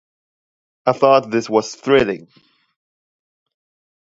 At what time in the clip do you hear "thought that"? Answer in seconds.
0.93-1.47